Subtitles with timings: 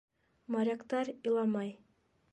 [0.51, 1.69] Моряктар иламай.